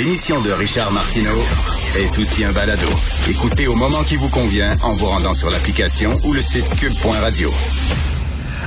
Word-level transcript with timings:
L'émission 0.00 0.40
de 0.40 0.50
Richard 0.50 0.92
Martineau 0.92 1.38
est 1.94 2.18
aussi 2.18 2.42
un 2.42 2.52
balado. 2.52 2.88
Écoutez 3.28 3.66
au 3.66 3.74
moment 3.74 4.02
qui 4.02 4.16
vous 4.16 4.30
convient 4.30 4.74
en 4.82 4.94
vous 4.94 5.04
rendant 5.04 5.34
sur 5.34 5.50
l'application 5.50 6.16
ou 6.24 6.32
le 6.32 6.40
site 6.40 6.74
cube.radio. 6.76 7.50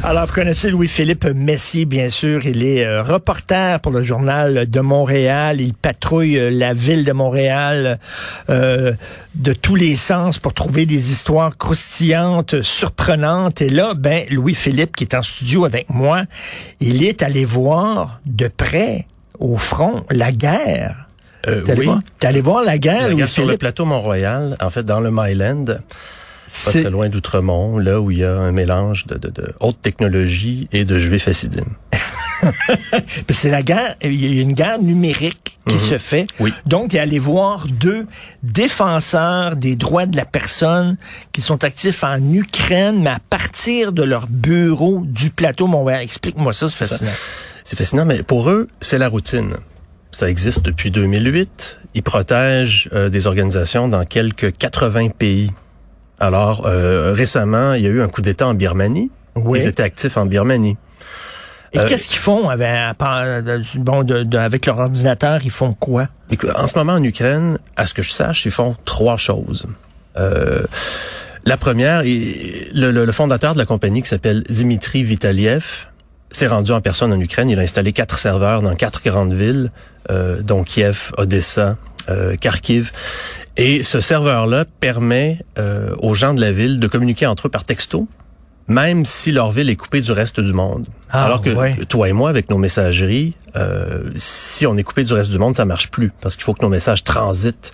Alors, 0.03 0.27
vous 0.27 0.33
connaissez 0.33 0.69
Louis-Philippe 0.69 1.25
Messier, 1.25 1.85
bien 1.85 2.11
sûr. 2.11 2.45
Il 2.45 2.63
est 2.63 2.85
euh, 2.85 3.01
reporter 3.01 3.79
pour 3.79 3.91
le 3.91 4.03
journal 4.03 4.69
de 4.69 4.79
Montréal. 4.79 5.59
Il 5.59 5.73
patrouille 5.73 6.37
euh, 6.37 6.51
la 6.51 6.75
ville 6.75 7.03
de 7.03 7.13
Montréal 7.13 7.97
euh, 8.51 8.93
de 9.33 9.53
tous 9.53 9.73
les 9.73 9.95
sens 9.95 10.37
pour 10.37 10.53
trouver 10.53 10.85
des 10.85 11.09
histoires 11.09 11.57
croustillantes, 11.57 12.61
surprenantes. 12.61 13.59
Et 13.59 13.69
là, 13.69 13.95
ben, 13.95 14.23
Louis-Philippe, 14.29 14.95
qui 14.95 15.05
est 15.05 15.15
en 15.15 15.23
studio 15.23 15.65
avec 15.65 15.89
moi, 15.89 16.25
il 16.79 17.03
est 17.03 17.23
allé 17.23 17.43
voir 17.43 18.19
de 18.27 18.47
près, 18.47 19.07
au 19.39 19.57
front, 19.57 20.05
la 20.11 20.31
guerre. 20.31 21.02
Euh, 21.47 21.61
T'es 21.61 21.71
allé 21.73 21.87
oui. 21.87 21.95
allé 22.23 22.41
voir 22.41 22.63
la 22.63 22.77
guerre, 22.77 23.09
La 23.09 23.13
guerre 23.15 23.29
sur 23.29 23.45
le 23.45 23.57
plateau 23.57 23.85
Mont-Royal, 23.85 24.55
en 24.61 24.69
fait, 24.69 24.83
dans 24.83 24.99
le 25.01 25.09
Myland, 25.11 25.65
pas 25.65 25.73
C'est- 26.49 26.81
très 26.81 26.91
loin 26.91 27.09
d'Outremont, 27.09 27.77
là 27.79 27.99
où 27.99 28.11
il 28.11 28.19
y 28.19 28.23
a 28.23 28.33
un 28.37 28.51
mélange 28.51 29.07
de, 29.07 29.17
de, 29.17 29.29
de 29.29 29.53
haute 29.59 29.81
technologie 29.81 30.67
et 30.71 30.85
de 30.85 30.97
juifs 30.99 31.27
hassidim. 31.27 31.65
Puis 33.27 33.35
C'est 33.35 33.49
la 33.49 33.61
guerre, 33.63 33.95
il 34.03 34.35
y 34.35 34.39
a 34.39 34.41
une 34.41 34.53
guerre 34.53 34.79
numérique 34.79 35.59
qui 35.67 35.77
se 35.79 35.97
fait. 35.97 36.23
Mhm. 36.23 36.27
Oui. 36.41 36.53
Donc, 36.65 36.93
il 36.93 36.99
allé 36.99 37.17
voir 37.19 37.67
deux 37.69 38.05
défenseurs 38.43 39.55
des 39.55 39.75
droits 39.75 40.05
de 40.05 40.15
la 40.17 40.25
personne 40.25 40.97
qui 41.31 41.41
sont 41.41 41.63
actifs 41.63 42.03
en 42.03 42.17
Ukraine, 42.33 43.01
mais 43.01 43.09
à 43.11 43.19
partir 43.29 43.91
de 43.91 44.03
leur 44.03 44.27
bureau 44.27 45.03
du 45.05 45.29
plateau 45.29 45.67
Montréal. 45.67 46.01
Explique-moi 46.03 46.53
ça, 46.53 46.69
c'est 46.69 46.77
fascinant. 46.77 47.11
C'est 47.63 47.77
fascinant, 47.77 48.05
mais 48.05 48.23
pour 48.23 48.49
eux, 48.49 48.67
c'est 48.81 48.97
la 48.97 49.07
routine. 49.07 49.53
Ça 50.13 50.29
existe 50.29 50.61
depuis 50.61 50.91
2008. 50.91 51.79
Ils 51.95 52.03
protègent 52.03 52.87
euh, 52.93 53.09
des 53.09 53.27
organisations 53.27 53.87
dans 53.87 54.05
quelques 54.05 54.55
80 54.55 55.09
pays. 55.09 55.51
Alors, 56.19 56.65
euh, 56.67 57.13
récemment, 57.13 57.73
il 57.73 57.81
y 57.83 57.87
a 57.87 57.89
eu 57.89 58.01
un 58.01 58.07
coup 58.07 58.21
d'État 58.21 58.47
en 58.47 58.53
Birmanie. 58.53 59.09
Oui. 59.35 59.59
Ils 59.61 59.67
étaient 59.67 59.83
actifs 59.83 60.15
en 60.15 60.25
Birmanie. 60.27 60.77
Et 61.73 61.79
Euh, 61.79 61.87
qu'est-ce 61.87 62.07
qu'ils 62.07 62.19
font 62.19 62.49
avec, 62.49 62.69
euh, 63.01 63.59
bon, 63.77 64.03
de- 64.03 64.21
de- 64.23 64.37
avec 64.37 64.67
leur 64.67 64.77
ordinateur? 64.77 65.39
Ils 65.43 65.49
font 65.49 65.73
quoi? 65.73 66.07
Écoute, 66.29 66.51
en 66.55 66.67
ce 66.67 66.77
moment, 66.77 66.93
en 66.93 67.03
Ukraine, 67.03 67.57
à 67.75 67.87
ce 67.87 67.95
que 67.95 68.03
je 68.03 68.11
sache, 68.11 68.45
ils 68.45 68.51
font 68.51 68.75
trois 68.85 69.17
choses. 69.17 69.65
Euh, 70.17 70.61
la 71.45 71.57
première, 71.57 72.03
il- 72.03 72.69
le, 72.75 72.91
le- 72.91 73.05
le 73.05 73.11
fondateur 73.11 73.53
de 73.55 73.59
la 73.59 73.65
compagnie 73.65 74.03
qui 74.03 74.09
s'appelle 74.09 74.43
Dimitri 74.47 75.03
Vitaliev 75.03 75.87
s'est 76.35 76.47
rendu 76.47 76.71
en 76.71 76.81
personne 76.81 77.13
en 77.13 77.19
Ukraine. 77.19 77.49
Il 77.49 77.59
a 77.59 77.61
installé 77.61 77.93
quatre 77.93 78.17
serveurs 78.17 78.61
dans 78.61 78.75
quatre 78.75 79.01
grandes 79.03 79.33
villes, 79.33 79.71
euh, 80.09 80.41
dont 80.41 80.63
Kiev, 80.63 81.11
Odessa, 81.17 81.77
euh, 82.09 82.35
Kharkiv. 82.35 82.91
Et 83.55 83.83
ce 83.83 84.01
serveur-là 84.01 84.65
permet 84.79 85.39
euh, 85.59 85.95
aux 85.99 86.15
gens 86.15 86.33
de 86.33 86.41
la 86.41 86.51
ville 86.51 86.79
de 86.79 86.87
communiquer 86.87 87.27
entre 87.27 87.47
eux 87.47 87.51
par 87.51 87.65
texto, 87.65 88.07
même 88.67 89.05
si 89.05 89.31
leur 89.31 89.51
ville 89.51 89.69
est 89.69 89.75
coupée 89.75 90.01
du 90.01 90.11
reste 90.11 90.39
du 90.39 90.53
monde. 90.53 90.87
Ah, 91.11 91.25
Alors 91.25 91.41
que 91.41 91.51
ouais. 91.51 91.75
toi 91.87 92.09
et 92.09 92.13
moi, 92.13 92.29
avec 92.29 92.49
nos 92.49 92.57
messageries, 92.57 93.35
euh, 93.55 94.09
si 94.15 94.65
on 94.65 94.75
est 94.77 94.83
coupé 94.83 95.03
du 95.03 95.13
reste 95.13 95.29
du 95.29 95.37
monde, 95.37 95.55
ça 95.55 95.65
marche 95.65 95.91
plus 95.91 96.11
parce 96.21 96.35
qu'il 96.35 96.43
faut 96.43 96.55
que 96.55 96.63
nos 96.63 96.69
messages 96.69 97.03
transitent 97.03 97.73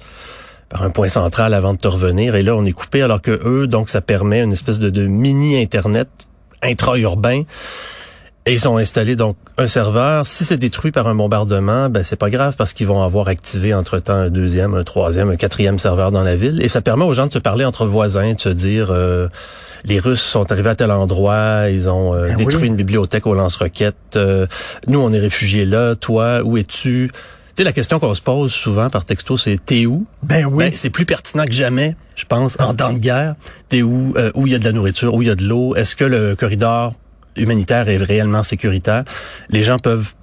par 0.68 0.84
un 0.84 0.90
point 0.90 1.08
central 1.08 1.54
avant 1.54 1.74
de 1.74 1.80
te 1.80 1.88
revenir. 1.88 2.36
Et 2.36 2.44
là, 2.44 2.56
on 2.56 2.66
est 2.66 2.74
coupé 2.74 3.02
alors 3.02 3.22
que 3.22 3.40
eux, 3.46 3.66
donc 3.66 3.90
ça 3.90 4.02
permet 4.02 4.42
une 4.42 4.52
espèce 4.52 4.80
de, 4.80 4.90
de 4.90 5.08
mini 5.08 5.62
internet 5.62 6.10
intra-urbain. 6.62 7.44
Et 8.46 8.54
ils 8.54 8.68
ont 8.68 8.78
installé 8.78 9.16
donc 9.16 9.36
un 9.58 9.68
serveur. 9.68 10.26
Si 10.26 10.44
c'est 10.44 10.58
détruit 10.58 10.92
par 10.92 11.08
un 11.08 11.14
bombardement, 11.14 11.90
ben 11.90 12.04
c'est 12.04 12.16
pas 12.16 12.30
grave 12.30 12.56
parce 12.58 12.74
qu'ils 12.74 12.88
vont 12.88 13.04
avoir 13.04 13.28
activé 13.28 13.74
entre-temps 13.74 14.14
un 14.14 14.30
deuxième, 14.30 14.74
un 14.74 14.84
troisième, 14.84 15.30
un 15.30 15.36
quatrième 15.36 15.78
serveur 15.78 16.12
dans 16.12 16.24
la 16.24 16.36
ville. 16.36 16.60
Et 16.64 16.68
ça 16.70 16.82
permet 16.82 17.04
aux 17.06 17.14
gens 17.14 17.28
de 17.28 17.34
se 17.34 17.38
parler 17.40 17.66
entre 17.66 17.86
voisins, 17.86 18.34
de 18.34 18.40
se 18.40 18.50
dire 18.50 18.88
euh, 18.90 19.28
les 19.86 20.00
Russes 20.00 20.22
sont 20.22 20.52
arrivés 20.52 20.70
à 20.70 20.76
tel 20.76 20.90
endroit, 20.90 21.70
ils 21.70 21.90
ont 21.90 22.16
euh, 22.16 22.30
Ben 22.30 22.38
détruit 22.38 22.62
oui. 22.64 22.68
une 22.70 22.76
bibliothèque 22.76 23.28
au 23.28 23.36
lance-roquettes. 23.36 24.16
euh, 24.16 24.48
nous, 24.88 25.00
on 25.00 25.12
est 25.12 25.20
réfugiés 25.20 25.66
là. 25.66 25.96
Toi, 25.96 26.42
où 26.44 26.58
es-tu? 26.58 27.12
Tu 27.14 27.54
sais, 27.58 27.64
la 27.66 27.74
question 27.74 28.00
qu'on 28.00 28.16
se 28.16 28.22
pose 28.22 28.52
souvent 28.54 28.90
par 28.90 29.06
texto, 29.06 29.38
c'est 29.38 29.60
t'es 29.64 29.86
où? 29.86 30.08
Ben 30.24 30.46
oui. 30.46 30.64
Ben, 30.70 30.72
c'est 30.74 30.90
plus 30.90 31.06
pertinent 31.06 31.46
que 31.46 31.52
jamais, 31.54 31.96
je 32.16 32.24
pense, 32.26 32.58
en 32.60 32.74
temps 32.74 32.94
de 32.94 33.00
guerre. 33.00 33.36
T'es 33.68 33.84
où? 33.84 34.14
Euh, 34.18 34.32
où 34.34 34.48
il 34.48 34.54
y 34.54 34.56
a 34.56 34.60
de 34.60 34.66
la 34.66 34.72
nourriture? 34.72 35.14
Où 35.14 35.22
il 35.22 35.28
y 35.28 35.32
a 35.32 35.36
de 35.36 35.44
l'eau? 35.44 35.76
Est-ce 35.76 35.96
que 35.96 36.06
le 36.06 36.36
corridor 36.36 36.94
humanitaire 37.40 37.90
est 37.90 37.98
réellement 37.98 38.44
sécuritaire? 38.44 39.04
Les 39.50 39.64
gens 39.64 39.78
peuvent 39.78 40.14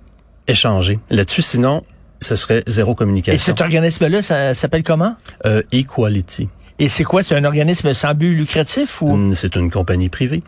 échanger 0.48 0.98
là-dessus. 1.10 1.42
Sinon, 1.42 1.82
ce 2.20 2.36
serait 2.36 2.62
zéro 2.66 2.92
Et 2.92 2.94
communication. 2.94 3.38
cet 3.44 3.60
organisme-là, 3.60 4.22
ça 4.22 4.54
s'appelle 4.54 4.82
comment? 4.82 5.16
Euh, 5.44 5.62
Equality. 5.72 6.48
Et 6.78 6.88
c'est 6.90 7.04
quoi? 7.04 7.22
C'est 7.22 7.34
un 7.34 7.44
organisme 7.44 7.94
sans 7.94 8.14
but 8.14 8.34
lucratif 8.34 9.00
ou? 9.00 9.16
Mm, 9.16 9.34
C'est 9.34 9.56
une 9.56 9.70
compagnie 9.70 10.08
privée 10.10 10.42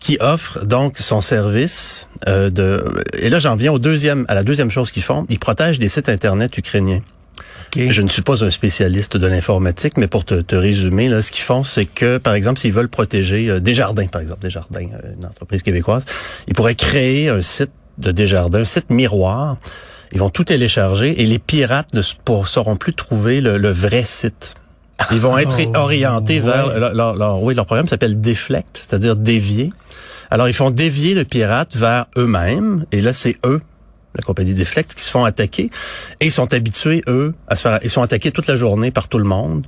qui 0.00 0.16
offre 0.20 0.64
donc 0.66 0.98
son 0.98 1.20
service 1.20 2.08
euh, 2.28 2.50
de. 2.50 2.84
Et 3.16 3.30
là, 3.30 3.38
j'en 3.38 3.56
viens 3.56 3.72
au 3.72 3.78
deuxième, 3.78 4.24
à 4.28 4.34
la 4.34 4.42
deuxième 4.42 4.70
chose 4.70 4.90
qu'ils 4.90 5.02
font. 5.04 5.24
Ils 5.28 5.38
protègent 5.38 5.78
des 5.78 5.88
sites 5.88 6.08
internet 6.08 6.56
ukrainiens. 6.58 7.00
Je 7.76 8.02
ne 8.02 8.08
suis 8.08 8.22
pas 8.22 8.44
un 8.44 8.50
spécialiste 8.50 9.16
de 9.16 9.26
l'informatique, 9.26 9.96
mais 9.98 10.06
pour 10.06 10.24
te, 10.24 10.34
te 10.40 10.56
résumer, 10.56 11.08
là, 11.08 11.20
ce 11.22 11.30
qu'ils 11.30 11.44
font, 11.44 11.64
c'est 11.64 11.84
que, 11.84 12.18
par 12.18 12.34
exemple, 12.34 12.58
s'ils 12.58 12.72
veulent 12.72 12.88
protéger 12.88 13.48
euh, 13.50 13.60
Desjardins, 13.60 14.06
par 14.06 14.20
exemple, 14.22 14.40
Desjardins, 14.42 14.88
euh, 14.94 15.12
une 15.18 15.26
entreprise 15.26 15.62
québécoise, 15.62 16.04
ils 16.46 16.54
pourraient 16.54 16.74
créer 16.74 17.28
un 17.28 17.42
site 17.42 17.70
de 17.98 18.10
Desjardins, 18.12 18.60
un 18.60 18.64
site 18.64 18.90
miroir. 18.90 19.58
Ils 20.12 20.18
vont 20.20 20.30
tout 20.30 20.44
télécharger 20.44 21.20
et 21.20 21.26
les 21.26 21.38
pirates 21.38 21.92
ne 21.92 22.00
pour- 22.24 22.48
sauront 22.48 22.76
plus 22.76 22.94
trouver 22.94 23.40
le, 23.42 23.58
le 23.58 23.70
vrai 23.70 24.02
site. 24.04 24.54
Ils 25.12 25.20
vont 25.20 25.36
être 25.38 25.56
Oh, 25.66 25.76
orientés 25.76 26.40
ouais. 26.40 26.46
vers 26.46 26.78
leur, 26.78 26.94
leur- 26.94 27.14
leur- 27.14 27.42
oui, 27.42 27.54
leur 27.54 27.66
programme 27.66 27.86
s'appelle 27.86 28.20
Deflect, 28.20 28.68
c'est-à-dire 28.80 29.14
dévier. 29.16 29.72
Alors 30.30 30.48
ils 30.48 30.54
font 30.54 30.70
dévier 30.70 31.14
le 31.14 31.24
pirate 31.24 31.76
vers 31.76 32.06
eux-mêmes 32.16 32.84
et 32.92 33.00
là 33.00 33.12
c'est 33.12 33.36
eux 33.44 33.60
la 34.18 34.24
compagnie 34.24 34.54
Deflect 34.54 34.94
qui 34.94 35.02
se 35.02 35.10
font 35.10 35.24
attaquer. 35.24 35.70
Et 36.20 36.26
ils 36.26 36.32
sont 36.32 36.52
habitués 36.52 37.02
eux 37.06 37.34
à 37.46 37.56
se 37.56 37.62
faire 37.62 37.78
ils 37.82 37.90
sont 37.90 38.02
attaqués 38.02 38.32
toute 38.32 38.46
la 38.46 38.56
journée 38.56 38.90
par 38.90 39.08
tout 39.08 39.18
le 39.18 39.24
monde. 39.24 39.66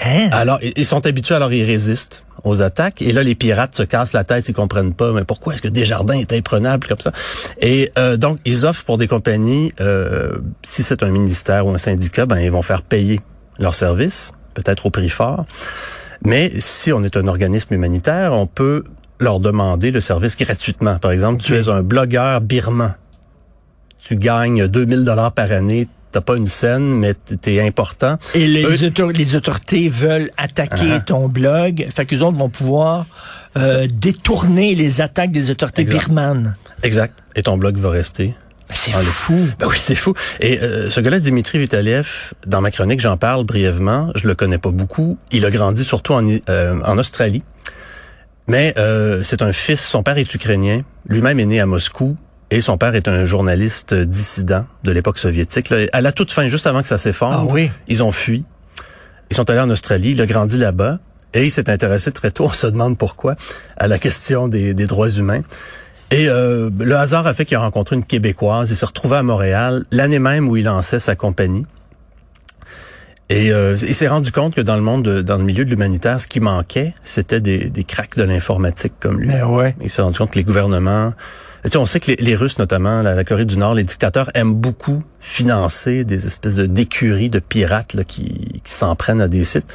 Hein? 0.00 0.28
Alors 0.30 0.60
ils 0.62 0.86
sont 0.86 1.06
habitués 1.06 1.34
alors 1.34 1.52
ils 1.52 1.64
résistent 1.64 2.24
aux 2.44 2.62
attaques. 2.62 3.02
Et 3.02 3.12
là 3.12 3.22
les 3.22 3.34
pirates 3.34 3.74
se 3.74 3.82
cassent 3.82 4.12
la 4.12 4.24
tête 4.24 4.48
ils 4.48 4.54
comprennent 4.54 4.94
pas 4.94 5.12
mais 5.12 5.24
pourquoi 5.24 5.54
est-ce 5.54 5.62
que 5.62 5.68
Desjardins 5.68 6.18
est 6.18 6.32
imprenable 6.32 6.86
comme 6.86 6.98
ça? 6.98 7.12
Et 7.60 7.90
euh, 7.98 8.16
donc 8.16 8.38
ils 8.44 8.66
offrent 8.66 8.84
pour 8.84 8.98
des 8.98 9.08
compagnies 9.08 9.72
euh, 9.80 10.32
si 10.62 10.82
c'est 10.82 11.02
un 11.02 11.10
ministère 11.10 11.66
ou 11.66 11.70
un 11.70 11.78
syndicat 11.78 12.26
ben 12.26 12.38
ils 12.38 12.50
vont 12.50 12.62
faire 12.62 12.82
payer 12.82 13.20
leurs 13.58 13.74
services 13.74 14.32
peut-être 14.54 14.86
au 14.86 14.90
prix 14.90 15.08
fort. 15.08 15.44
Mais 16.24 16.50
si 16.58 16.92
on 16.92 17.02
est 17.02 17.16
un 17.16 17.26
organisme 17.26 17.74
humanitaire 17.74 18.32
on 18.32 18.46
peut 18.46 18.84
leur 19.20 19.40
demander 19.40 19.90
le 19.90 20.00
service 20.00 20.36
gratuitement. 20.36 20.98
Par 20.98 21.10
exemple 21.10 21.42
tu 21.42 21.56
es 21.56 21.68
un 21.68 21.82
blogueur 21.82 22.40
birman 22.40 22.94
tu 23.98 24.16
gagnes 24.16 24.66
2000 24.68 25.04
dollars 25.04 25.32
par 25.32 25.50
année 25.52 25.88
t'as 26.10 26.20
pas 26.22 26.36
une 26.36 26.46
scène 26.46 26.82
mais 26.98 27.12
t'es 27.14 27.60
important 27.60 28.18
Et 28.34 28.46
les, 28.46 28.62
Eux- 28.64 28.86
autor- 28.86 29.12
les 29.12 29.34
autorités 29.34 29.88
veulent 29.90 30.30
attaquer 30.38 30.86
Uh-huh. 30.98 31.04
ton 31.04 31.28
blog. 31.28 31.86
Fait 31.94 32.06
qu'eux 32.06 32.20
autres 32.20 32.38
vont 32.38 32.48
pouvoir 32.48 33.04
euh, 33.58 33.86
détourner 33.92 34.74
les 34.74 35.00
attaques 35.02 35.32
des 35.32 35.50
autorités 35.50 35.82
Exact. 35.82 35.98
birmanes. 36.06 36.56
exact 36.82 37.14
et 37.36 37.42
ton 37.42 37.58
blog 37.58 37.76
va 37.76 37.90
rester 37.90 38.34
C'est 38.70 38.92
fou. 38.92 39.48
Ben 39.58 39.66
oui, 39.68 39.76
c'est 39.78 39.94
fou. 39.94 40.14
Et 40.40 40.60
euh, 40.62 40.88
ce 40.90 41.00
gars-là, 41.00 41.20
Dimitri 41.20 41.58
Vitaliev, 41.58 42.32
dans 42.46 42.60
ma 42.62 42.70
chronique, 42.70 43.00
j'en 43.00 43.16
parle 43.18 43.44
brièvement. 43.44 44.10
Je 44.14 44.26
le 44.28 44.34
connais 44.34 44.58
pas 44.58 44.70
beaucoup. 44.70 45.18
Il 45.30 45.44
a 45.44 45.50
grandi 45.50 45.84
surtout 45.84 46.14
en, 46.14 46.26
euh, 46.26 46.78
en 46.84 46.96
Australie. 46.98 47.42
Mais 48.46 48.74
c'est 49.24 49.42
un 49.42 49.52
fils. 49.52 49.80
Son 49.86 50.02
père 50.02 50.16
est 50.18 50.34
ukrainien. 50.34 50.80
Lui-même 51.06 51.38
est 51.38 51.46
né 51.46 51.60
à 51.60 51.66
Moscou. 51.66 52.16
Et 52.50 52.60
son 52.62 52.78
père 52.78 52.94
est 52.94 53.08
un 53.08 53.24
journaliste 53.26 53.92
dissident 53.94 54.66
de 54.84 54.90
l'époque 54.92 55.18
soviétique. 55.18 55.68
Là, 55.70 55.86
à 55.92 56.00
la 56.00 56.12
toute 56.12 56.32
fin, 56.32 56.48
juste 56.48 56.66
avant 56.66 56.80
que 56.82 56.88
ça 56.88 56.96
s'effondre, 56.98 57.46
Ah 57.50 57.52
oui. 57.54 57.70
ils 57.88 58.02
ont 58.02 58.10
fui. 58.10 58.44
Ils 59.30 59.36
sont 59.36 59.48
allés 59.50 59.60
en 59.60 59.68
Australie. 59.70 60.12
Il 60.12 60.20
a 60.22 60.26
grandi 60.26 60.56
là-bas. 60.56 60.98
Et 61.34 61.44
il 61.44 61.50
s'est 61.50 61.68
intéressé 61.68 62.10
très 62.10 62.30
tôt, 62.30 62.44
on 62.48 62.52
se 62.52 62.66
demande 62.66 62.96
pourquoi, 62.96 63.36
à 63.76 63.86
la 63.86 63.98
question 63.98 64.48
des, 64.48 64.72
des 64.72 64.86
droits 64.86 65.10
humains. 65.10 65.42
Et 66.10 66.26
euh, 66.30 66.70
le 66.78 66.96
hasard 66.96 67.26
a 67.26 67.34
fait 67.34 67.44
qu'il 67.44 67.58
a 67.58 67.60
rencontré 67.60 67.96
une 67.96 68.04
Québécoise. 68.04 68.70
Il 68.70 68.76
s'est 68.76 68.86
retrouvé 68.86 69.16
à 69.18 69.22
Montréal 69.22 69.84
l'année 69.92 70.18
même 70.18 70.48
où 70.48 70.56
il 70.56 70.64
lançait 70.64 71.00
sa 71.00 71.14
compagnie. 71.16 71.66
Et 73.28 73.52
euh, 73.52 73.76
il 73.82 73.94
s'est 73.94 74.08
rendu 74.08 74.32
compte 74.32 74.54
que 74.54 74.62
dans 74.62 74.76
le 74.76 74.80
monde, 74.80 75.02
de- 75.04 75.20
dans 75.20 75.36
le 75.36 75.44
milieu 75.44 75.66
de 75.66 75.70
l'humanitaire, 75.70 76.18
ce 76.18 76.26
qui 76.26 76.40
manquait, 76.40 76.94
c'était 77.04 77.40
des, 77.42 77.68
des 77.68 77.84
cracks 77.84 78.16
de 78.16 78.22
l'informatique 78.22 78.94
comme 78.98 79.20
lui. 79.20 79.28
Mais 79.28 79.42
ouais. 79.42 79.76
Il 79.82 79.90
s'est 79.90 80.00
rendu 80.00 80.16
compte 80.16 80.30
que 80.30 80.36
les 80.38 80.44
gouvernements, 80.44 81.12
tu 81.68 81.72
sais, 81.72 81.78
on 81.78 81.86
sait 81.86 82.00
que 82.00 82.10
les, 82.10 82.16
les 82.16 82.36
Russes 82.36 82.58
notamment, 82.58 83.02
la, 83.02 83.14
la 83.14 83.24
Corée 83.24 83.44
du 83.44 83.56
Nord, 83.56 83.74
les 83.74 83.84
dictateurs 83.84 84.30
aiment 84.34 84.54
beaucoup 84.54 85.02
financer 85.20 86.04
des 86.04 86.26
espèces 86.26 86.56
de 86.56 86.66
d'écuries 86.66 87.30
de 87.30 87.38
pirates 87.38 87.94
là, 87.94 88.04
qui, 88.04 88.60
qui 88.64 88.72
s'en 88.72 88.94
prennent 88.96 89.20
à 89.20 89.28
des 89.28 89.44
sites. 89.44 89.66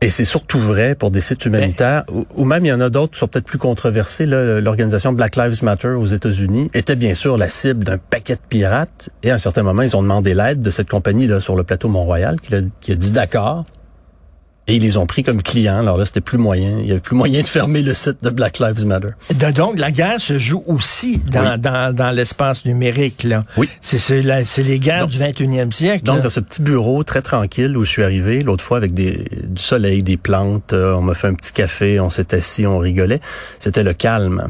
Et 0.00 0.10
c'est 0.10 0.24
surtout 0.24 0.60
vrai 0.60 0.94
pour 0.94 1.10
des 1.10 1.20
sites 1.20 1.44
humanitaires, 1.44 2.04
ou, 2.08 2.24
ou, 2.36 2.44
même 2.44 2.64
il 2.64 2.68
y 2.68 2.72
en 2.72 2.80
a 2.80 2.88
d'autres 2.88 3.14
qui 3.14 3.18
sont 3.18 3.26
peut-être 3.26 3.46
plus 3.46 3.58
controversés. 3.58 4.26
L'organisation 4.26 5.12
Black 5.12 5.34
Lives 5.34 5.64
Matter 5.64 5.88
aux 5.88 6.06
États-Unis 6.06 6.70
était 6.72 6.94
bien 6.94 7.14
sûr 7.14 7.36
la 7.36 7.48
cible 7.48 7.82
d'un 7.82 7.98
paquet 7.98 8.34
de 8.34 8.40
pirates. 8.48 9.10
Et 9.24 9.32
à 9.32 9.34
un 9.34 9.38
certain 9.38 9.64
moment, 9.64 9.82
ils 9.82 9.96
ont 9.96 10.02
demandé 10.02 10.34
l'aide 10.34 10.60
de 10.60 10.70
cette 10.70 10.88
compagnie 10.88 11.26
là 11.26 11.40
sur 11.40 11.56
le 11.56 11.64
plateau 11.64 11.88
Mont-Royal, 11.88 12.40
qui, 12.40 12.54
qui 12.80 12.92
a 12.92 12.94
dit 12.94 13.10
d'accord. 13.10 13.64
Et 14.70 14.76
ils 14.76 14.82
les 14.82 14.98
ont 14.98 15.06
pris 15.06 15.22
comme 15.22 15.42
clients. 15.42 15.78
Alors 15.78 15.96
là, 15.96 16.04
c'était 16.04 16.20
plus 16.20 16.36
moyen. 16.36 16.78
Il 16.80 16.86
y 16.86 16.90
avait 16.90 17.00
plus 17.00 17.16
moyen 17.16 17.40
de 17.40 17.48
fermer 17.48 17.82
le 17.82 17.94
site 17.94 18.22
de 18.22 18.28
Black 18.28 18.58
Lives 18.58 18.84
Matter. 18.86 19.08
Donc, 19.54 19.78
la 19.78 19.90
guerre 19.90 20.20
se 20.20 20.38
joue 20.38 20.62
aussi 20.66 21.16
dans, 21.18 21.54
oui. 21.54 21.58
dans, 21.58 21.94
dans 21.94 22.10
l'espace 22.10 22.66
numérique. 22.66 23.22
Là. 23.22 23.42
Oui. 23.56 23.66
C'est 23.80 24.20
les 24.20 24.78
guerres 24.78 25.06
donc, 25.06 25.10
du 25.10 25.18
21e 25.18 25.72
siècle. 25.72 26.04
Donc, 26.04 26.16
là. 26.16 26.22
dans 26.24 26.30
ce 26.30 26.40
petit 26.40 26.60
bureau 26.60 27.02
très 27.02 27.22
tranquille 27.22 27.78
où 27.78 27.84
je 27.84 27.90
suis 27.90 28.02
arrivé, 28.02 28.40
l'autre 28.40 28.62
fois 28.62 28.76
avec 28.76 28.92
des, 28.92 29.24
du 29.44 29.62
soleil, 29.62 30.02
des 30.02 30.18
plantes, 30.18 30.74
euh, 30.74 30.92
on 30.92 31.00
m'a 31.00 31.14
fait 31.14 31.28
un 31.28 31.34
petit 31.34 31.52
café, 31.52 31.98
on 31.98 32.10
s'est 32.10 32.34
assis, 32.34 32.66
on 32.66 32.76
rigolait. 32.76 33.20
C'était 33.60 33.82
le 33.82 33.94
calme. 33.94 34.48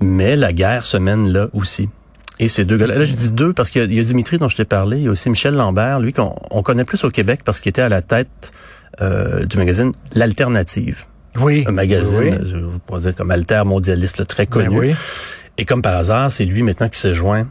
Mais 0.00 0.36
la 0.36 0.52
guerre 0.52 0.84
se 0.84 0.98
mène 0.98 1.32
là 1.32 1.48
aussi. 1.54 1.88
Et 2.38 2.50
ces 2.50 2.66
deux 2.66 2.76
gars-là, 2.76 2.98
là, 2.98 3.04
je 3.06 3.14
dis 3.14 3.30
deux 3.30 3.54
parce 3.54 3.70
qu'il 3.70 3.90
y, 3.90 3.96
y, 3.96 4.00
a 4.00 4.02
Dimitri 4.02 4.36
dont 4.36 4.50
je 4.50 4.56
t'ai 4.58 4.66
parlé, 4.66 4.98
il 4.98 5.04
y 5.04 5.08
a 5.08 5.10
aussi 5.10 5.30
Michel 5.30 5.54
Lambert, 5.54 6.00
lui 6.00 6.12
qu'on 6.12 6.36
on 6.50 6.62
connaît 6.62 6.84
plus 6.84 7.02
au 7.04 7.10
Québec 7.10 7.40
parce 7.42 7.60
qu'il 7.60 7.70
était 7.70 7.80
à 7.80 7.88
la 7.88 8.02
tête 8.02 8.52
euh, 9.00 9.44
du 9.44 9.56
magazine 9.56 9.92
L'Alternative. 10.14 11.04
Oui. 11.38 11.64
Un 11.66 11.72
magazine, 11.72 12.18
oui. 12.18 12.48
je 12.48 12.56
pourrais 12.86 13.00
dire 13.00 13.14
comme 13.14 13.30
alter 13.30 13.62
mondialiste, 13.66 14.18
là, 14.18 14.24
très 14.24 14.46
connu. 14.46 14.68
Ben 14.70 14.78
oui. 14.78 14.94
Et 15.58 15.64
comme 15.64 15.82
par 15.82 15.94
hasard, 15.94 16.32
c'est 16.32 16.44
lui 16.44 16.62
maintenant 16.62 16.88
qui 16.88 16.98
se 16.98 17.12
joint 17.12 17.48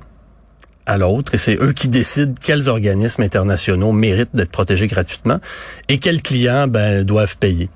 à 0.86 0.97
l'autre 0.97 1.33
et 1.33 1.38
c'est 1.38 1.56
eux 1.62 1.74
qui 1.74 1.88
décident 1.88 2.33
quels 2.42 2.69
organismes 2.69 3.24
internationaux 3.24 3.92
méritent 3.92 4.36
d'être 4.36 4.51
protégés 4.51 4.88
gratuitement 4.88 5.39
et 5.89 5.97
quels 6.00 6.21
clients 6.21 6.68
ben, 6.68 7.03
doivent 7.03 7.38
payer. 7.38 7.69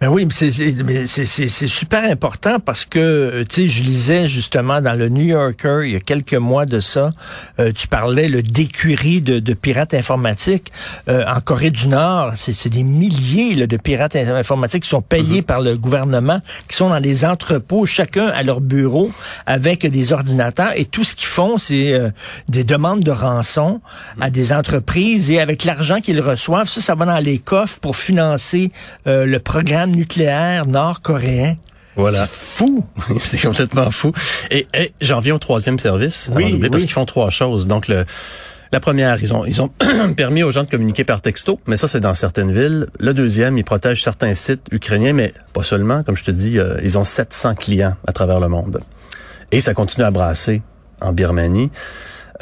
Ben 0.00 0.10
oui, 0.10 0.26
mais 0.26 1.06
c'est 1.06 1.48
super 1.68 2.08
important 2.08 2.60
parce 2.60 2.84
que, 2.84 3.44
tu 3.48 3.62
sais, 3.62 3.68
je 3.68 3.82
lisais 3.82 4.28
justement 4.28 4.80
dans 4.80 4.92
le 4.92 5.08
New 5.08 5.24
Yorker 5.24 5.80
il 5.86 5.90
y 5.90 5.96
a 5.96 6.00
quelques 6.00 6.34
mois 6.34 6.66
de 6.66 6.78
ça, 6.78 7.10
euh, 7.58 7.72
tu 7.72 7.88
parlais 7.88 8.28
le 8.28 8.44
d'écurie 8.44 9.22
de, 9.22 9.40
de, 9.40 9.54
pirates 9.54 9.94
informatiques 9.94 10.70
euh, 11.08 11.24
en 11.26 11.40
Corée 11.40 11.72
du 11.72 11.88
Nord. 11.88 12.34
C'est 12.36 12.68
des 12.68 12.84
milliers 12.84 13.56
là, 13.56 13.66
de 13.66 13.76
pirates 13.76 14.14
informatiques 14.14 14.84
qui 14.84 14.88
sont 14.88 15.02
payés 15.02 15.40
mm 15.40 15.42
-hmm. 15.42 15.52
par 15.52 15.60
le 15.62 15.76
gouvernement, 15.76 16.40
qui 16.68 16.76
sont 16.76 16.90
dans 16.90 17.00
des 17.00 17.24
entrepôts, 17.24 17.84
chacun 17.84 18.28
à 18.28 18.44
leur 18.44 18.60
bureau 18.60 19.10
avec 19.46 19.84
des 19.84 20.12
ordinateurs 20.12 20.74
et 20.76 20.84
tout 20.84 21.02
ce 21.02 21.16
qu'ils 21.16 21.26
font, 21.26 21.58
c'est 21.58 21.92
euh, 21.92 22.10
des 22.48 22.62
demandes 22.62 23.02
de 23.02 23.10
rançon 23.10 23.80
à 24.20 24.30
des 24.30 24.52
entreprises 24.52 25.28
et 25.32 25.40
avec 25.40 25.64
l'argent 25.64 26.00
qu'ils 26.00 26.20
reçoivent, 26.20 26.68
ça, 26.68 26.80
ça 26.80 26.94
va 26.94 27.04
dans 27.04 27.24
les 27.30 27.38
coffres 27.38 27.80
pour 27.80 27.96
financer 27.96 28.70
le 29.04 29.38
programme 29.38 29.87
nucléaire 29.92 30.66
nord-coréen. 30.66 31.56
Voilà. 31.96 32.26
C'est 32.26 32.30
fou. 32.30 32.86
c'est 33.20 33.40
complètement 33.40 33.90
fou. 33.90 34.12
Et, 34.50 34.66
et 34.74 34.92
j'en 35.00 35.20
viens 35.20 35.34
au 35.34 35.38
troisième 35.38 35.78
service. 35.78 36.30
Oui, 36.34 36.58
oui. 36.60 36.70
Parce 36.70 36.84
qu'ils 36.84 36.92
font 36.92 37.06
trois 37.06 37.30
choses. 37.30 37.66
Donc, 37.66 37.88
le, 37.88 38.04
la 38.72 38.80
première, 38.80 39.20
ils 39.22 39.32
ont, 39.32 39.44
ils 39.46 39.62
ont 39.62 39.68
permis 40.16 40.42
aux 40.42 40.50
gens 40.50 40.64
de 40.64 40.70
communiquer 40.70 41.04
par 41.04 41.20
texto, 41.20 41.60
mais 41.66 41.76
ça, 41.76 41.88
c'est 41.88 42.00
dans 42.00 42.14
certaines 42.14 42.52
villes. 42.52 42.86
Le 43.00 43.14
deuxième, 43.14 43.56
ils 43.56 43.64
protègent 43.64 44.02
certains 44.02 44.34
sites 44.34 44.66
ukrainiens, 44.70 45.12
mais 45.12 45.32
pas 45.52 45.62
seulement. 45.62 46.02
Comme 46.02 46.16
je 46.16 46.24
te 46.24 46.30
dis, 46.30 46.58
euh, 46.58 46.78
ils 46.82 46.98
ont 46.98 47.04
700 47.04 47.54
clients 47.54 47.96
à 48.06 48.12
travers 48.12 48.40
le 48.40 48.48
monde. 48.48 48.80
Et 49.52 49.60
ça 49.60 49.72
continue 49.72 50.04
à 50.04 50.10
brasser 50.10 50.62
en 51.00 51.12
Birmanie. 51.12 51.70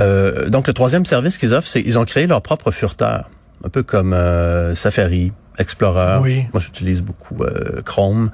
Euh, 0.01 0.49
donc, 0.49 0.67
le 0.67 0.73
troisième 0.73 1.07
service 1.07 1.39
qu'ils 1.39 1.55
offrent, 1.55 1.69
c'est 1.69 1.83
qu'ils 1.83 1.99
ont 1.99 2.05
créé 2.05 2.27
leur 2.27 2.43
propre 2.43 2.73
furteur. 2.73 3.31
Un 3.65 3.69
peu 3.69 3.83
comme 3.83 4.13
euh, 4.13 4.75
Safari, 4.75 5.33
Explorer. 5.58 6.19
Oui. 6.23 6.44
Moi, 6.53 6.61
j'utilise 6.61 7.03
beaucoup 7.03 7.43
euh, 7.43 7.82
Chrome. 7.85 8.31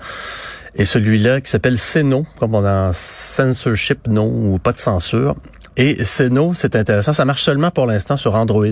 Et 0.74 0.84
celui-là 0.84 1.40
qui 1.40 1.50
s'appelle 1.50 1.78
Seno, 1.78 2.26
comme 2.38 2.54
on 2.54 2.64
a 2.64 2.92
Censorship 2.92 4.06
No 4.08 4.24
ou 4.24 4.58
pas 4.58 4.72
de 4.72 4.78
censure. 4.78 5.36
Et 5.76 6.04
Seno, 6.04 6.52
c'est 6.54 6.76
intéressant, 6.76 7.12
ça 7.12 7.24
marche 7.24 7.42
seulement 7.42 7.70
pour 7.70 7.86
l'instant 7.86 8.16
sur 8.16 8.34
Android. 8.34 8.66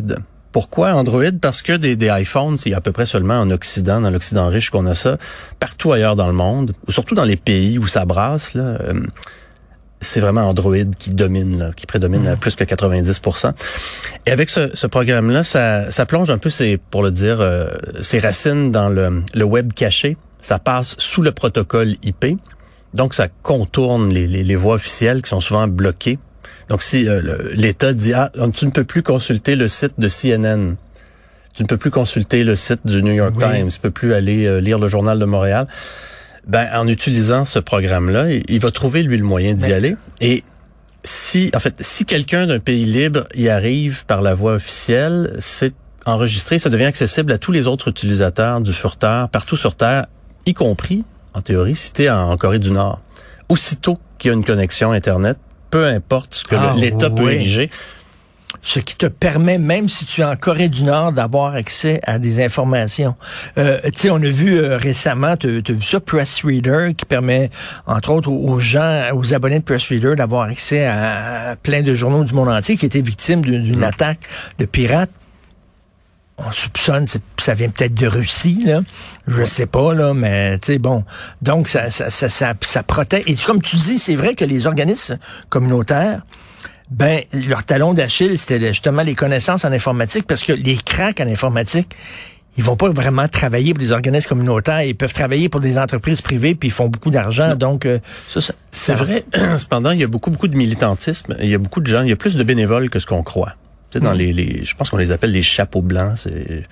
Pourquoi 0.53 0.93
Android? 0.95 1.31
Parce 1.41 1.63
que 1.63 1.75
des, 1.75 1.97
des 1.97 2.09
iPhones, 2.09 2.57
c'est 2.57 2.75
à 2.75 2.81
peu 2.81 2.91
près 2.91 3.07
seulement 3.07 3.39
en 3.39 3.51
Occident, 3.51 4.01
dans 4.01 4.11
l'Occident 4.11 4.49
riche 4.49 4.71
qu'on 4.71 4.87
a 4.87 4.95
ça. 4.95 5.17
Partout 5.61 5.93
ailleurs 5.93 6.17
dans 6.17 6.27
le 6.27 6.33
monde, 6.33 6.73
surtout 6.89 7.15
dans 7.15 7.25
les 7.25 7.37
pays 7.37 7.79
où 7.79 7.87
ça 7.87 8.05
brasse, 8.05 8.55
là, 8.55 8.63
euh, 8.63 8.95
c'est 10.01 10.21
vraiment 10.21 10.49
Android 10.49 10.77
qui 10.99 11.11
domine, 11.11 11.59
là, 11.59 11.71
qui 11.77 11.87
prédomine 11.87 12.27
à 12.27 12.37
plus 12.37 12.57
que 12.57 12.65
90% 12.65 13.53
Et 14.27 14.31
avec 14.31 14.49
ce, 14.49 14.75
ce 14.75 14.87
programme-là, 14.87 15.45
ça, 15.45 15.91
ça, 15.91 16.07
plonge 16.07 16.31
un 16.31 16.39
peu, 16.39 16.51
ses, 16.51 16.79
pour 16.79 17.03
le 17.03 17.11
dire, 17.11 17.41
euh, 17.41 17.69
ses 18.03 18.19
racines 18.19 18.73
dans 18.73 18.89
le, 18.89 19.23
le, 19.35 19.45
web 19.45 19.73
caché. 19.75 20.17
Ça 20.41 20.59
passe 20.59 20.97
sous 20.99 21.21
le 21.21 21.33
protocole 21.33 21.97
IP. 22.03 22.39
Donc, 22.95 23.13
ça 23.13 23.29
contourne 23.43 24.13
les, 24.13 24.27
les, 24.27 24.43
les 24.43 24.57
voies 24.57 24.75
officielles 24.75 25.23
qui 25.23 25.29
sont 25.29 25.41
souvent 25.41 25.69
bloquées. 25.69 26.19
Donc, 26.71 26.83
si 26.83 27.09
euh, 27.09 27.51
l'État 27.53 27.93
dit, 27.93 28.15
ah, 28.15 28.31
tu 28.55 28.65
ne 28.65 28.71
peux 28.71 28.85
plus 28.85 29.03
consulter 29.03 29.55
le 29.55 29.69
site 29.69 29.95
de 29.99 30.09
CNN, 30.09 30.77
tu 31.55 31.63
ne 31.63 31.69
peux 31.69 31.77
plus 31.77 31.91
consulter 31.91 32.45
le 32.45 32.57
site 32.57 32.87
du 32.87 33.03
New 33.03 33.13
York 33.13 33.35
oui. 33.37 33.45
Times, 33.45 33.69
tu 33.69 33.81
peux 33.81 33.91
plus 33.91 34.15
aller 34.15 34.47
euh, 34.47 34.61
lire 34.61 34.79
le 34.79 34.89
Journal 34.89 35.19
de 35.19 35.25
Montréal, 35.25 35.67
ben, 36.47 36.69
en 36.75 36.89
utilisant 36.89 37.45
ce 37.45 37.59
programme-là, 37.59 38.27
il 38.31 38.61
va 38.61 38.71
trouver, 38.71 39.03
lui, 39.03 39.17
le 39.17 39.25
moyen 39.25 39.55
d'y 39.55 39.73
aller. 39.73 39.97
Et 40.21 40.43
si, 41.05 41.51
en 41.55 41.61
fait, 41.61 41.75
si 41.81 42.05
quelqu'un 42.05 42.47
d'un 42.47 42.59
pays 42.59 42.85
libre 42.85 43.27
y 43.35 43.49
arrive 43.49 44.05
par 44.07 44.23
la 44.23 44.35
voie 44.35 44.55
officielle, 44.55 45.37
c'est 45.39 45.75
enregistré, 46.07 46.59
ça 46.59 46.71
devient 46.71 46.85
accessible 46.85 47.33
à 47.33 47.39
tous 47.39 47.53
les 47.53 47.67
autres 47.67 47.89
utilisateurs 47.89 48.61
du 48.61 48.73
furteur 48.73 49.29
partout 49.29 49.57
sur 49.57 49.75
Terre, 49.75 50.07
y 50.47 50.55
compris, 50.55 51.05
en 51.35 51.41
théorie, 51.41 51.77
si 51.77 51.93
tu 51.93 52.05
es 52.05 52.11
en 52.11 52.37
Corée 52.37 52.59
du 52.59 52.71
Nord. 52.71 53.01
Aussitôt 53.49 53.99
qu'il 54.19 54.31
y 54.31 54.33
a 54.33 54.35
une 54.35 54.45
connexion 54.45 54.93
Internet, 54.93 55.39
peu 55.71 55.87
importe 55.87 56.35
ce 56.35 56.45
que 56.45 56.57
ah, 56.57 56.75
l'État 56.77 57.09
oui. 57.09 57.23
peut 57.23 57.33
ériger, 57.33 57.71
ce 58.63 58.79
qui 58.79 58.97
te 58.97 59.07
permet, 59.07 59.59
même 59.59 59.89
si 59.89 60.05
tu 60.05 60.21
es 60.21 60.25
en 60.25 60.37
Corée 60.37 60.69
du 60.69 60.85
Nord, 60.85 61.13
d'avoir 61.13 61.55
accès 61.55 62.01
à 62.05 62.19
des 62.19 62.43
informations. 62.45 63.15
Euh, 63.59 63.81
tu 63.85 63.93
sais, 63.97 64.11
on 64.11 64.17
a 64.17 64.29
vu 64.29 64.59
euh, 64.59 64.77
récemment, 64.77 65.37
tu 65.37 65.63
as 65.67 65.73
vu 65.73 65.83
ça, 65.83 66.01
Press 66.01 66.45
Reader, 66.45 66.93
qui 66.97 67.05
permet, 67.05 67.51
entre 67.87 68.11
autres, 68.11 68.31
aux 68.31 68.59
gens, 68.59 69.09
aux 69.15 69.33
abonnés 69.35 69.61
de 69.61 69.65
Press 69.65 69.89
Reader, 69.89 70.15
d'avoir 70.17 70.49
accès 70.49 70.85
à, 70.85 71.51
à, 71.51 71.57
plein 71.57 71.83
de 71.83 71.95
journaux 71.95 72.25
du 72.25 72.35
monde 72.35 72.49
entier 72.49 72.77
qui 72.77 72.87
étaient 72.87 73.01
victimes 73.01 73.41
d'une 73.41 73.79
mmh. 73.79 73.85
attaque 73.85 74.21
de 74.59 74.67
pirates. 74.67 75.11
On 76.43 76.53
soupçonne, 76.53 77.07
ça 77.39 77.53
vient 77.53 77.69
peut-être 77.69 77.93
de 77.93 78.07
Russie, 78.07 78.63
là. 78.65 78.81
Je 79.27 79.45
sais 79.45 79.67
pas, 79.67 79.93
là, 79.93 80.15
mais 80.15 80.59
tu 80.59 80.73
sais, 80.73 80.79
bon. 80.79 81.05
Donc, 81.43 81.69
ça, 81.69 81.91
ça, 81.91 82.09
ça, 82.09 82.31
ça, 82.31 82.55
ça 82.63 82.83
protège. 82.83 83.25
Et 83.27 83.37
comme 83.37 83.61
tu 83.61 83.77
dis, 83.77 83.99
c'est 83.99 84.15
vrai 84.15 84.35
que 84.35 84.45
les 84.47 84.67
organismes 84.67 85.19
communautaires, 85.51 86.23
ben, 86.91 87.21
leur 87.33 87.65
talon 87.65 87.95
d'Achille, 87.95 88.37
c'était 88.37 88.69
justement 88.69 89.03
les 89.03 89.15
connaissances 89.15 89.65
en 89.65 89.73
informatique, 89.73 90.27
parce 90.27 90.43
que 90.43 90.53
les 90.53 90.77
cracks 90.77 91.21
en 91.21 91.29
informatique, 91.29 91.95
ils 92.57 92.65
vont 92.65 92.77
pas 92.77 92.89
vraiment 92.89 93.29
travailler 93.29 93.75
pour 93.75 93.83
des 93.83 93.93
organismes 93.93 94.29
communautaires, 94.29 94.83
ils 94.83 94.97
peuvent 94.97 95.13
travailler 95.13 95.49
pour 95.49 95.61
des 95.61 95.79
entreprises 95.79 96.21
privées, 96.21 96.55
puis 96.55 96.69
ils 96.69 96.73
font 96.73 96.89
beaucoup 96.89 97.11
d'argent. 97.11 97.55
Donc, 97.55 97.87
euh, 97.87 98.01
ça, 98.29 98.41
ça 98.41 98.55
c'est 98.73 98.95
vrai. 98.95 99.25
Cependant, 99.59 99.93
il 99.93 100.01
y 100.01 100.05
a 100.05 100.09
beaucoup, 100.09 100.31
beaucoup 100.31 100.49
de 100.49 100.57
militantisme. 100.57 101.37
Il 101.41 101.49
y 101.49 101.55
a 101.55 101.59
beaucoup 101.59 101.81
de 101.81 101.87
gens, 101.87 102.03
il 102.03 102.09
y 102.09 102.13
a 102.13 102.17
plus 102.17 102.37
de 102.37 102.43
bénévoles 102.43 102.91
que 102.91 102.99
ce 102.99 103.07
qu'on 103.07 103.23
croit. 103.23 103.55
Tu 103.91 103.99
sais, 103.99 104.05
dans 104.05 104.15
mmh. 104.15 104.19
les, 104.19 104.33
les, 104.33 104.65
je 104.65 104.75
pense 104.75 104.91
qu'on 104.91 104.97
les 104.97 105.13
appelle 105.13 105.33
les 105.33 105.43
chapeaux 105.43 105.83
blancs. 105.83 106.15
C'est, 106.17 106.65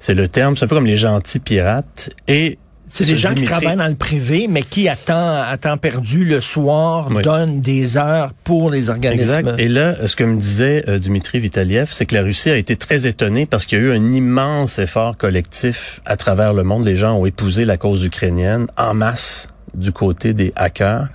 c'est 0.00 0.14
le 0.14 0.28
terme. 0.28 0.56
C'est 0.56 0.64
un 0.64 0.68
peu 0.68 0.74
comme 0.74 0.86
les 0.86 0.96
gentils 0.96 1.38
pirates. 1.38 2.10
Et 2.26 2.58
c'est 2.90 3.06
des 3.06 3.16
gens 3.16 3.28
Dimitri. 3.28 3.44
qui 3.44 3.60
travaillent 3.60 3.78
dans 3.78 3.86
le 3.86 3.94
privé, 3.94 4.46
mais 4.48 4.62
qui, 4.62 4.88
à 4.88 4.96
temps, 4.96 5.42
à 5.42 5.56
temps 5.56 5.76
perdu, 5.76 6.24
le 6.24 6.40
soir, 6.40 7.08
oui. 7.10 7.22
donnent 7.22 7.60
des 7.60 7.96
heures 7.96 8.32
pour 8.42 8.68
les 8.68 8.90
organismes. 8.90 9.38
Exact. 9.38 9.60
Et 9.60 9.68
là, 9.68 10.08
ce 10.08 10.16
que 10.16 10.24
me 10.24 10.38
disait 10.38 10.84
euh, 10.88 10.98
Dimitri 10.98 11.38
Vitaliev, 11.38 11.88
c'est 11.90 12.04
que 12.04 12.16
la 12.16 12.22
Russie 12.22 12.50
a 12.50 12.56
été 12.56 12.74
très 12.74 13.06
étonnée 13.06 13.46
parce 13.46 13.64
qu'il 13.64 13.78
y 13.78 13.80
a 13.80 13.84
eu 13.84 13.92
un 13.92 14.12
immense 14.12 14.80
effort 14.80 15.16
collectif 15.16 16.00
à 16.04 16.16
travers 16.16 16.52
le 16.52 16.64
monde. 16.64 16.84
Les 16.84 16.96
gens 16.96 17.14
ont 17.14 17.26
épousé 17.26 17.64
la 17.64 17.76
cause 17.76 18.04
ukrainienne 18.04 18.66
en 18.76 18.92
masse 18.94 19.46
du 19.74 19.92
côté 19.92 20.32
des 20.32 20.52
hackers. 20.56 21.08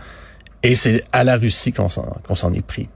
Et 0.64 0.76
c'est 0.76 1.04
à 1.12 1.26
la 1.26 1.36
Russie 1.36 1.74
qu'on 1.74 1.90
s'en, 1.90 2.54
est 2.54 2.66
pris. 2.66 2.88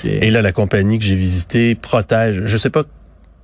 Okay. 0.00 0.24
Et 0.26 0.30
là, 0.30 0.40
la 0.40 0.52
compagnie 0.52 0.98
que 0.98 1.04
j'ai 1.04 1.14
visitée 1.14 1.74
protège, 1.74 2.42
je 2.46 2.56
sais 2.56 2.70
pas, 2.70 2.84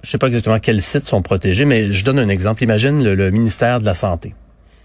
je 0.02 0.10
sais 0.10 0.18
pas 0.18 0.28
exactement 0.28 0.58
quels 0.58 0.80
sites 0.80 1.06
sont 1.06 1.20
protégés, 1.20 1.66
mais 1.66 1.92
je 1.92 2.04
donne 2.04 2.18
un 2.18 2.30
exemple. 2.30 2.64
Imagine 2.64 3.04
le, 3.04 3.14
le 3.14 3.30
ministère 3.30 3.78
de 3.78 3.84
la 3.84 3.94
Santé 3.94 4.34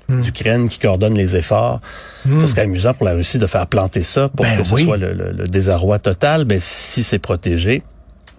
Hmm. 0.10 0.22
d'Ukraine 0.22 0.70
qui 0.70 0.80
coordonne 0.80 1.16
les 1.16 1.36
efforts. 1.36 1.82
Mm. 2.26 2.40
Ce 2.40 2.48
serait 2.48 2.62
amusant 2.62 2.94
pour 2.94 3.06
la 3.06 3.14
Russie 3.14 3.40
de 3.40 3.46
faire 3.46 3.68
planter 3.68 4.04
ça 4.04 4.30
pour 4.30 4.46
ben 4.46 4.58
que 4.58 4.64
ce 4.64 4.78
soit 4.78 4.96
le, 4.96 5.12
le, 5.12 5.34
le, 5.34 5.48
désarroi 5.50 6.00
total. 6.00 6.46
Ben, 6.46 6.60
si 6.62 7.04
c'est 7.04 7.20
protégé, 7.20 7.84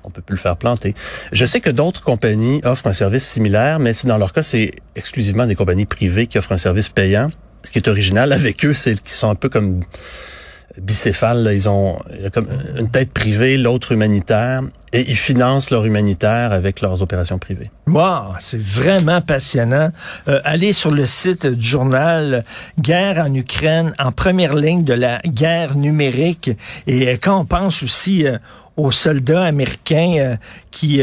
on 0.09 0.11
peut 0.11 0.23
plus 0.23 0.37
le 0.37 0.41
faire 0.41 0.57
planter. 0.57 0.95
Je 1.33 1.45
sais 1.45 1.61
que 1.61 1.69
d'autres 1.69 2.03
compagnies 2.03 2.61
offrent 2.65 2.87
un 2.87 2.95
service 2.95 3.25
similaire, 3.25 3.79
mais 3.79 3.93
dans 4.05 4.17
leur 4.17 4.33
cas, 4.33 4.43
c'est 4.43 4.73
exclusivement 4.97 5.47
des 5.47 5.55
compagnies 5.55 5.85
privées 5.85 6.27
qui 6.27 6.39
offrent 6.39 6.53
un 6.53 6.59
service 6.59 6.89
payant. 6.89 7.31
Ce 7.63 7.71
qui 7.71 7.79
est 7.79 7.89
original 7.89 8.33
avec 8.33 8.65
eux, 8.65 8.73
c'est 8.73 8.95
qu'ils 9.03 9.13
sont 9.13 9.29
un 9.29 9.35
peu 9.35 9.51
comme 9.51 9.81
bicéphales. 10.81 11.43
Là. 11.43 11.53
Ils 11.53 11.69
ont 11.69 11.99
comme 12.33 12.49
une 12.79 12.91
tête 12.91 13.13
privée, 13.13 13.59
l'autre 13.59 13.93
humanitaire. 13.93 14.63
Et 14.93 15.09
ils 15.09 15.17
financent 15.17 15.71
leur 15.71 15.85
humanitaire 15.85 16.53
avec 16.53 16.81
leurs 16.81 17.03
opérations 17.03 17.39
privées. 17.39 17.71
Wow, 17.87 18.35
c'est 18.41 18.61
vraiment 18.61 19.21
passionnant. 19.21 19.91
Euh, 20.29 20.41
allez 20.45 20.73
sur 20.73 20.91
le 20.91 21.07
site 21.07 21.47
du 21.47 21.67
journal 21.67 22.45
Guerre 22.79 23.25
en 23.27 23.35
Ukraine, 23.35 23.93
en 23.99 24.13
première 24.13 24.55
ligne 24.55 24.85
de 24.85 24.95
la 24.95 25.21
guerre 25.27 25.75
numérique. 25.75 26.51
Et 26.87 27.09
euh, 27.09 27.17
quand 27.21 27.41
on 27.41 27.45
pense 27.45 27.83
aussi 27.83 28.27
euh, 28.27 28.39
aux 28.77 28.93
soldats 28.93 29.45
américains 29.45 30.15
euh, 30.19 30.37
qui 30.71 31.03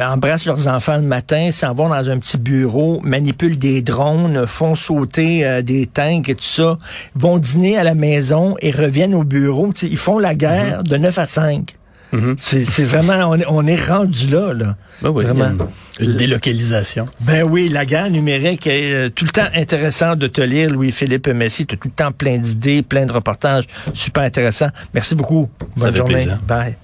embrassent 0.00 0.46
leurs 0.46 0.68
enfants 0.68 0.96
le 0.96 1.02
matin, 1.02 1.50
s'en 1.50 1.74
vont 1.74 1.88
dans 1.88 2.08
un 2.08 2.18
petit 2.18 2.38
bureau, 2.38 3.00
manipulent 3.02 3.58
des 3.58 3.82
drones, 3.82 4.46
font 4.46 4.76
sauter 4.76 5.62
des 5.64 5.86
tanks 5.86 6.28
et 6.28 6.36
tout 6.36 6.44
ça, 6.44 6.78
vont 7.16 7.38
dîner 7.38 7.76
à 7.76 7.82
la 7.82 7.96
maison 7.96 8.54
et 8.60 8.70
reviennent 8.70 9.14
au 9.14 9.24
bureau. 9.24 9.72
ils 9.82 9.96
font 9.96 10.20
la 10.20 10.36
guerre 10.36 10.82
mm-hmm. 10.82 10.88
de 10.88 10.96
9 10.98 11.18
à 11.18 11.26
5. 11.26 11.76
Mm-hmm. 12.14 12.34
C'est 12.36 12.84
vraiment, 12.84 13.34
on 13.48 13.66
est, 13.66 13.88
rendu 13.88 14.28
là, 14.28 14.52
là. 14.52 14.76
Ben 15.02 15.10
oui, 15.10 15.24
vraiment. 15.24 15.66
Une, 16.00 16.16
délocalisation. 16.16 17.06
Ben 17.20 17.44
oui, 17.48 17.68
la 17.68 17.84
guerre 17.86 18.10
numérique 18.10 18.66
est 18.66 18.92
euh, 18.92 19.08
tout 19.08 19.24
le 19.24 19.30
temps 19.30 19.48
intéressant 19.54 20.14
de 20.14 20.26
te 20.26 20.40
lire, 20.40 20.70
Louis-Philippe 20.70 21.28
Messi. 21.28 21.66
Tu 21.66 21.74
as 21.74 21.78
tout 21.78 21.88
le 21.88 21.94
temps 21.94 22.12
plein 22.12 22.38
d'idées, 22.38 22.82
plein 22.82 23.06
de 23.06 23.12
reportages 23.12 23.64
super 23.94 24.22
intéressants. 24.22 24.70
Merci 24.92 25.14
beaucoup. 25.14 25.48
Bonne 25.76 25.96
journée. 25.96 26.26
Bye. 26.46 26.76